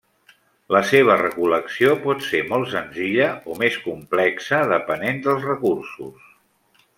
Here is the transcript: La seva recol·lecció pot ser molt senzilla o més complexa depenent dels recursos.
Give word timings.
La 0.75 0.79
seva 0.91 1.17
recol·lecció 1.21 1.91
pot 2.05 2.25
ser 2.29 2.41
molt 2.53 2.71
senzilla 2.71 3.27
o 3.51 3.59
més 3.65 3.77
complexa 3.87 4.63
depenent 4.73 5.21
dels 5.29 5.47
recursos. 5.51 6.35